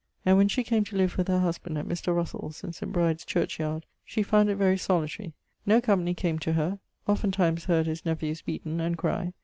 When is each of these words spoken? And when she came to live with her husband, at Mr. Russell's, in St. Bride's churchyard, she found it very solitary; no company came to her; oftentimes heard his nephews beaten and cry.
And 0.25 0.35
when 0.35 0.47
she 0.47 0.63
came 0.63 0.83
to 0.85 0.95
live 0.95 1.15
with 1.15 1.27
her 1.27 1.41
husband, 1.41 1.77
at 1.77 1.85
Mr. 1.87 2.15
Russell's, 2.15 2.63
in 2.63 2.73
St. 2.73 2.91
Bride's 2.91 3.23
churchyard, 3.23 3.85
she 4.03 4.23
found 4.23 4.49
it 4.49 4.55
very 4.55 4.75
solitary; 4.75 5.33
no 5.63 5.79
company 5.79 6.15
came 6.15 6.39
to 6.39 6.53
her; 6.53 6.79
oftentimes 7.05 7.65
heard 7.65 7.85
his 7.85 8.03
nephews 8.03 8.41
beaten 8.41 8.79
and 8.81 8.97
cry. 8.97 9.33